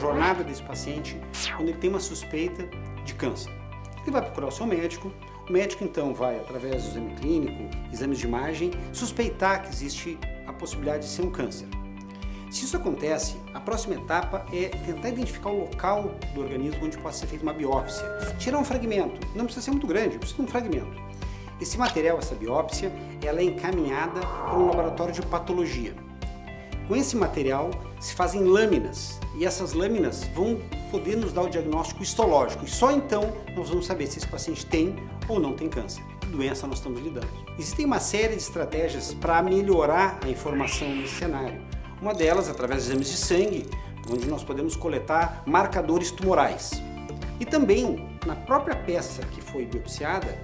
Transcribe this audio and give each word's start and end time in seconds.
jornada 0.00 0.42
desse 0.42 0.62
paciente 0.62 1.20
quando 1.56 1.68
ele 1.68 1.78
tem 1.78 1.90
uma 1.90 2.00
suspeita 2.00 2.66
de 3.04 3.14
câncer. 3.14 3.52
Ele 4.02 4.10
vai 4.10 4.22
procurar 4.22 4.48
o 4.48 4.50
seu 4.50 4.66
médico, 4.66 5.12
o 5.48 5.52
médico 5.52 5.84
então 5.84 6.14
vai, 6.14 6.36
através 6.36 6.84
do 6.84 6.90
exame 6.90 7.14
clínico, 7.16 7.68
exames 7.92 8.18
de 8.18 8.26
imagem, 8.26 8.70
suspeitar 8.92 9.62
que 9.62 9.68
existe 9.68 10.18
a 10.46 10.52
possibilidade 10.52 11.04
de 11.04 11.10
ser 11.10 11.22
um 11.22 11.30
câncer. 11.30 11.68
Se 12.50 12.64
isso 12.64 12.76
acontece, 12.76 13.36
a 13.54 13.60
próxima 13.60 13.94
etapa 13.94 14.44
é 14.52 14.68
tentar 14.68 15.10
identificar 15.10 15.50
o 15.50 15.60
local 15.60 16.14
do 16.34 16.40
organismo 16.40 16.84
onde 16.84 16.98
pode 16.98 17.16
ser 17.16 17.26
feita 17.26 17.44
uma 17.44 17.52
biópsia. 17.52 18.04
Tirar 18.38 18.58
um 18.58 18.64
fragmento, 18.64 19.24
não 19.36 19.44
precisa 19.44 19.66
ser 19.66 19.70
muito 19.70 19.86
grande, 19.86 20.18
precisa 20.18 20.42
de 20.42 20.48
um 20.48 20.50
fragmento. 20.50 21.00
Esse 21.60 21.78
material, 21.78 22.18
essa 22.18 22.34
biópsia, 22.34 22.90
ela 23.22 23.40
é 23.40 23.44
encaminhada 23.44 24.20
para 24.20 24.58
um 24.58 24.66
laboratório 24.66 25.12
de 25.12 25.22
patologia. 25.22 25.94
Com 26.88 26.96
esse 26.96 27.16
material 27.16 27.70
se 28.00 28.14
fazem 28.14 28.42
lâminas 28.42 29.20
e 29.36 29.44
essas 29.44 29.74
lâminas 29.74 30.24
vão 30.34 30.58
poder 30.90 31.16
nos 31.16 31.32
dar 31.32 31.42
o 31.42 31.50
diagnóstico 31.50 32.02
histológico 32.02 32.64
e 32.64 32.68
só 32.68 32.90
então 32.90 33.32
nós 33.54 33.68
vamos 33.68 33.86
saber 33.86 34.06
se 34.06 34.18
esse 34.18 34.26
paciente 34.26 34.64
tem 34.66 34.96
ou 35.28 35.38
não 35.38 35.52
tem 35.52 35.68
câncer. 35.68 36.02
Que 36.20 36.26
doença 36.26 36.66
nós 36.66 36.78
estamos 36.78 37.00
lidando. 37.00 37.28
Existem 37.58 37.84
uma 37.84 38.00
série 38.00 38.34
de 38.34 38.42
estratégias 38.42 39.12
para 39.14 39.42
melhorar 39.42 40.18
a 40.24 40.28
informação 40.28 40.88
nesse 40.88 41.16
cenário. 41.16 41.60
Uma 42.00 42.14
delas, 42.14 42.48
através 42.48 42.84
de 42.84 42.90
exames 42.90 43.10
de 43.10 43.16
sangue, 43.18 43.66
onde 44.10 44.26
nós 44.26 44.42
podemos 44.42 44.74
coletar 44.74 45.42
marcadores 45.46 46.10
tumorais. 46.10 46.82
E 47.38 47.44
também, 47.44 48.08
na 48.26 48.34
própria 48.34 48.74
peça 48.74 49.22
que 49.26 49.40
foi 49.42 49.66
biopsiada, 49.66 50.38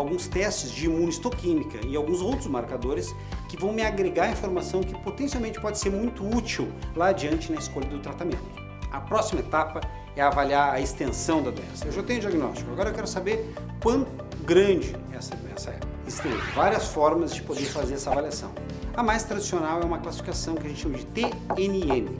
alguns 0.00 0.26
testes 0.26 0.72
de 0.72 0.86
imunistoquímica 0.86 1.86
e 1.86 1.94
alguns 1.94 2.20
outros 2.20 2.46
marcadores 2.46 3.14
que 3.48 3.56
vão 3.56 3.72
me 3.72 3.82
agregar 3.82 4.30
informação 4.30 4.82
que 4.82 4.98
potencialmente 5.00 5.60
pode 5.60 5.78
ser 5.78 5.90
muito 5.90 6.26
útil 6.26 6.68
lá 6.96 7.08
adiante 7.08 7.52
na 7.52 7.58
escolha 7.58 7.86
do 7.86 7.98
tratamento. 7.98 8.60
A 8.90 9.00
próxima 9.00 9.40
etapa 9.40 9.80
é 10.16 10.22
avaliar 10.22 10.74
a 10.74 10.80
extensão 10.80 11.42
da 11.42 11.50
doença. 11.50 11.86
Eu 11.86 11.92
já 11.92 12.02
tenho 12.02 12.20
diagnóstico, 12.20 12.70
agora 12.72 12.90
eu 12.90 12.94
quero 12.94 13.06
saber 13.06 13.54
quão 13.82 14.06
grande 14.44 14.96
essa 15.12 15.36
doença 15.36 15.70
é. 15.70 15.78
Existem 16.06 16.32
várias 16.54 16.88
formas 16.88 17.34
de 17.34 17.42
poder 17.42 17.66
fazer 17.66 17.94
essa 17.94 18.10
avaliação. 18.10 18.50
A 18.96 19.02
mais 19.02 19.22
tradicional 19.22 19.80
é 19.80 19.84
uma 19.84 19.98
classificação 19.98 20.54
que 20.56 20.66
a 20.66 20.68
gente 20.70 20.80
chama 20.80 20.98
de 20.98 21.06
TNM. 21.06 22.16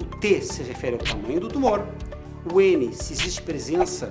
O 0.00 0.16
T 0.18 0.40
se 0.40 0.62
refere 0.62 0.94
ao 0.94 1.02
tamanho 1.02 1.40
do 1.40 1.48
tumor, 1.48 1.84
o 2.50 2.60
N 2.60 2.92
se 2.94 3.12
existe 3.12 3.42
presença 3.42 4.10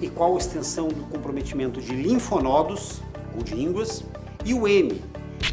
e 0.00 0.08
qual 0.08 0.34
a 0.34 0.38
extensão 0.38 0.88
do 0.88 1.04
comprometimento 1.04 1.80
de 1.80 1.94
linfonodos 1.94 3.00
ou 3.36 3.42
de 3.42 3.54
ínguas, 3.54 4.04
e 4.44 4.54
o 4.54 4.66
M, 4.66 5.02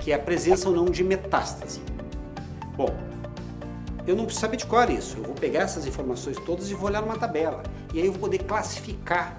que 0.02 0.12
é 0.12 0.16
a 0.16 0.20
presença 0.20 0.70
ou 0.70 0.76
não 0.76 0.86
de 0.86 1.04
metástase. 1.04 1.82
Bom, 2.76 2.96
eu 4.08 4.16
não 4.16 4.26
preciso 4.26 4.42
saber 4.42 4.58
de 4.58 4.66
cor 4.66 4.90
isso, 4.90 5.18
eu 5.18 5.24
vou 5.24 5.36
pegar 5.36 5.62
essas 5.62 5.86
informações 5.86 6.38
todas 6.38 6.70
e 6.70 6.74
vou 6.74 6.88
olhar 6.88 7.02
numa 7.02 7.18
tabela, 7.18 7.64
e 7.94 8.00
aí 8.00 8.06
eu 8.06 8.12
vou 8.12 8.22
poder 8.22 8.44
classificar 8.44 9.38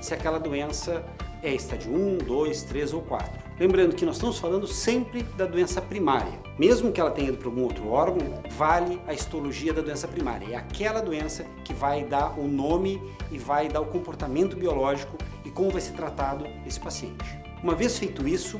se 0.00 0.14
aquela 0.14 0.38
doença 0.38 1.04
é 1.42 1.54
estádio 1.54 1.94
1, 1.94 2.18
2, 2.18 2.62
3 2.64 2.92
ou 2.92 3.02
4. 3.02 3.49
Lembrando 3.60 3.94
que 3.94 4.06
nós 4.06 4.14
estamos 4.14 4.38
falando 4.38 4.66
sempre 4.66 5.22
da 5.36 5.44
doença 5.44 5.82
primária. 5.82 6.32
Mesmo 6.58 6.90
que 6.90 6.98
ela 6.98 7.10
tenha 7.10 7.28
ido 7.28 7.36
para 7.36 7.48
algum 7.48 7.64
outro 7.64 7.90
órgão, 7.90 8.42
vale 8.52 8.98
a 9.06 9.12
histologia 9.12 9.70
da 9.70 9.82
doença 9.82 10.08
primária. 10.08 10.54
É 10.54 10.56
aquela 10.56 11.02
doença 11.02 11.44
que 11.62 11.74
vai 11.74 12.02
dar 12.02 12.40
o 12.40 12.48
nome 12.48 12.98
e 13.30 13.36
vai 13.36 13.68
dar 13.68 13.82
o 13.82 13.86
comportamento 13.86 14.56
biológico 14.56 15.18
e 15.44 15.50
como 15.50 15.68
vai 15.68 15.82
ser 15.82 15.92
tratado 15.92 16.46
esse 16.66 16.80
paciente. 16.80 17.38
Uma 17.62 17.74
vez 17.74 17.98
feito 17.98 18.26
isso, 18.26 18.58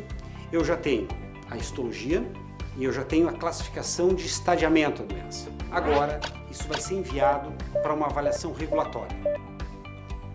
eu 0.52 0.62
já 0.62 0.76
tenho 0.76 1.08
a 1.48 1.56
histologia 1.56 2.22
e 2.76 2.84
eu 2.84 2.92
já 2.92 3.02
tenho 3.02 3.26
a 3.26 3.32
classificação 3.32 4.08
de 4.14 4.26
estadiamento 4.26 5.02
da 5.02 5.14
doença. 5.14 5.48
Agora, 5.70 6.20
isso 6.50 6.68
vai 6.68 6.78
ser 6.78 6.96
enviado 6.96 7.54
para 7.82 7.94
uma 7.94 8.04
avaliação 8.04 8.52
regulatória. 8.52 9.16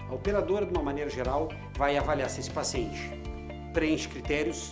A 0.10 0.16
operadora, 0.16 0.66
de 0.66 0.74
uma 0.74 0.82
maneira 0.82 1.12
geral, 1.12 1.50
vai 1.78 1.96
avaliar 1.96 2.32
se 2.32 2.40
esse 2.40 2.50
paciente 2.50 3.25
preenche 3.76 4.08
critérios 4.08 4.72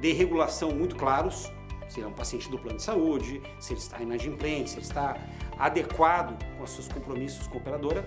de 0.00 0.12
regulação 0.12 0.72
muito 0.72 0.96
claros, 0.96 1.52
se 1.88 2.00
ele 2.00 2.06
é 2.06 2.08
um 2.08 2.12
paciente 2.12 2.50
do 2.50 2.58
plano 2.58 2.78
de 2.78 2.82
saúde, 2.82 3.40
se 3.60 3.72
ele 3.72 3.80
está 3.80 4.02
inadimplente, 4.02 4.70
se 4.70 4.76
ele 4.76 4.86
está 4.86 5.16
adequado 5.56 6.36
com 6.56 6.64
os 6.64 6.70
seus 6.70 6.88
compromissos 6.88 7.46
com 7.46 7.54
a 7.54 7.60
operadora 7.60 8.04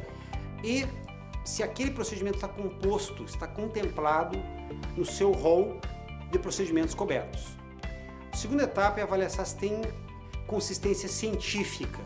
e 0.62 0.86
se 1.46 1.64
aquele 1.64 1.92
procedimento 1.92 2.36
está 2.36 2.48
composto, 2.48 3.24
está 3.24 3.48
contemplado 3.48 4.38
no 4.98 5.06
seu 5.06 5.32
rol 5.32 5.80
de 6.30 6.40
procedimentos 6.40 6.94
cobertos. 6.94 7.58
A 8.34 8.36
segunda 8.36 8.64
etapa 8.64 9.00
é 9.00 9.04
avaliar 9.04 9.30
se 9.30 9.56
tem 9.58 9.82
consistência 10.46 11.08
científica 11.08 12.00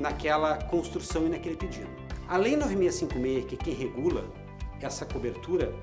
naquela 0.00 0.56
construção 0.64 1.26
e 1.26 1.28
naquele 1.28 1.56
pedido. 1.56 1.90
A 2.28 2.36
Lei 2.36 2.56
9656, 2.56 3.44
que 3.46 3.54
é 3.54 3.58
quem 3.58 3.74
regula 3.74 4.24
essa 4.80 5.04
cobertura, 5.04 5.74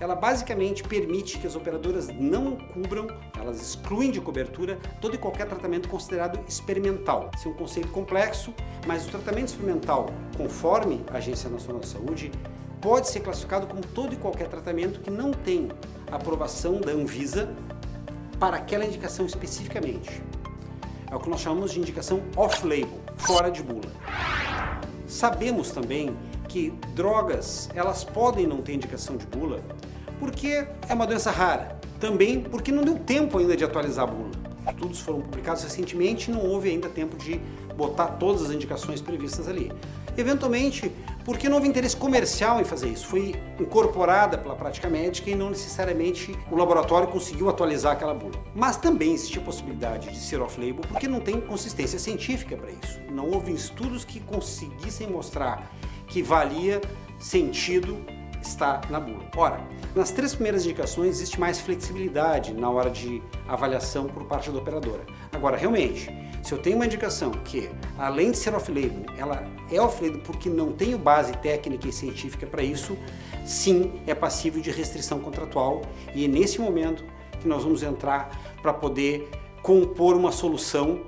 ela 0.00 0.14
basicamente 0.14 0.82
permite 0.82 1.38
que 1.38 1.46
as 1.46 1.54
operadoras 1.54 2.08
não 2.08 2.56
cubram, 2.56 3.06
elas 3.38 3.60
excluem 3.60 4.10
de 4.10 4.20
cobertura 4.20 4.78
todo 5.00 5.14
e 5.14 5.18
qualquer 5.18 5.46
tratamento 5.46 5.88
considerado 5.88 6.40
experimental. 6.48 7.30
Esse 7.34 7.46
é 7.46 7.50
um 7.50 7.54
conceito 7.54 7.88
complexo, 7.88 8.52
mas 8.86 9.06
o 9.06 9.10
tratamento 9.10 9.48
experimental, 9.48 10.06
conforme 10.36 11.04
a 11.12 11.18
Agência 11.18 11.48
Nacional 11.48 11.80
de 11.80 11.88
Saúde, 11.88 12.32
pode 12.80 13.08
ser 13.08 13.20
classificado 13.20 13.66
como 13.66 13.80
todo 13.80 14.12
e 14.12 14.16
qualquer 14.16 14.48
tratamento 14.48 15.00
que 15.00 15.10
não 15.10 15.30
tem 15.30 15.68
aprovação 16.10 16.80
da 16.80 16.92
Anvisa 16.92 17.54
para 18.38 18.56
aquela 18.56 18.84
indicação 18.84 19.24
especificamente. 19.24 20.22
É 21.10 21.14
o 21.14 21.20
que 21.20 21.30
nós 21.30 21.40
chamamos 21.40 21.72
de 21.72 21.78
indicação 21.78 22.22
off-label, 22.36 23.00
fora 23.16 23.50
de 23.50 23.62
bula. 23.62 23.90
Sabemos 25.06 25.70
também 25.70 26.14
que 26.54 26.72
drogas 26.94 27.68
elas 27.74 28.04
podem 28.04 28.46
não 28.46 28.62
ter 28.62 28.74
indicação 28.74 29.16
de 29.16 29.26
bula 29.26 29.60
porque 30.20 30.64
é 30.88 30.94
uma 30.94 31.04
doença 31.04 31.32
rara. 31.32 31.76
Também 31.98 32.42
porque 32.42 32.70
não 32.70 32.84
deu 32.84 32.96
tempo 32.96 33.38
ainda 33.38 33.56
de 33.56 33.64
atualizar 33.64 34.04
a 34.04 34.06
bula. 34.06 34.30
Estudos 34.68 35.00
foram 35.00 35.20
publicados 35.20 35.64
recentemente 35.64 36.30
e 36.30 36.34
não 36.34 36.46
houve 36.46 36.70
ainda 36.70 36.88
tempo 36.88 37.16
de 37.16 37.40
botar 37.76 38.06
todas 38.06 38.42
as 38.42 38.50
indicações 38.52 39.00
previstas 39.00 39.48
ali. 39.48 39.72
Eventualmente, 40.16 40.92
porque 41.24 41.48
não 41.48 41.56
houve 41.56 41.66
interesse 41.66 41.96
comercial 41.96 42.60
em 42.60 42.64
fazer 42.64 42.88
isso. 42.88 43.08
Foi 43.08 43.34
incorporada 43.58 44.38
pela 44.38 44.54
prática 44.54 44.88
médica 44.88 45.30
e 45.30 45.34
não 45.34 45.50
necessariamente 45.50 46.38
o 46.52 46.56
laboratório 46.56 47.08
conseguiu 47.08 47.48
atualizar 47.48 47.94
aquela 47.94 48.14
bula. 48.14 48.40
Mas 48.54 48.76
também 48.76 49.12
existe 49.12 49.38
a 49.40 49.42
possibilidade 49.42 50.08
de 50.08 50.18
ser 50.18 50.40
off-label 50.40 50.82
porque 50.88 51.08
não 51.08 51.18
tem 51.18 51.40
consistência 51.40 51.98
científica 51.98 52.56
para 52.56 52.70
isso. 52.70 53.00
Não 53.10 53.28
houve 53.28 53.52
estudos 53.52 54.04
que 54.04 54.20
conseguissem 54.20 55.08
mostrar 55.08 55.68
que 56.14 56.22
valia 56.22 56.80
sentido 57.18 57.98
estar 58.40 58.88
na 58.88 59.00
bula. 59.00 59.24
Ora, 59.36 59.60
nas 59.96 60.12
três 60.12 60.32
primeiras 60.32 60.64
indicações 60.64 61.16
existe 61.16 61.40
mais 61.40 61.60
flexibilidade 61.60 62.54
na 62.54 62.70
hora 62.70 62.88
de 62.88 63.20
avaliação 63.48 64.06
por 64.06 64.22
parte 64.26 64.48
da 64.48 64.58
operadora. 64.58 65.04
Agora, 65.32 65.56
realmente, 65.56 66.08
se 66.40 66.52
eu 66.52 66.58
tenho 66.58 66.76
uma 66.76 66.86
indicação 66.86 67.32
que, 67.32 67.68
além 67.98 68.30
de 68.30 68.36
ser 68.36 68.54
off-label, 68.54 69.04
ela 69.18 69.44
é 69.72 69.80
off-label 69.80 70.20
porque 70.20 70.48
não 70.48 70.70
tenho 70.70 70.96
base 70.96 71.32
técnica 71.38 71.88
e 71.88 71.92
científica 71.92 72.46
para 72.46 72.62
isso, 72.62 72.96
sim, 73.44 74.00
é 74.06 74.14
passível 74.14 74.62
de 74.62 74.70
restrição 74.70 75.18
contratual 75.18 75.82
e 76.14 76.26
é 76.26 76.28
nesse 76.28 76.60
momento 76.60 77.04
que 77.40 77.48
nós 77.48 77.64
vamos 77.64 77.82
entrar 77.82 78.30
para 78.62 78.72
poder 78.72 79.28
compor 79.64 80.14
uma 80.14 80.30
solução 80.30 81.00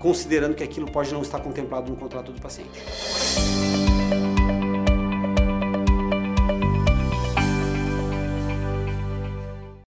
considerando 0.00 0.56
que 0.56 0.64
aquilo 0.64 0.90
pode 0.90 1.12
não 1.12 1.22
estar 1.22 1.38
contemplado 1.38 1.88
no 1.88 1.96
contrato 1.96 2.32
do 2.32 2.40
paciente. 2.40 3.87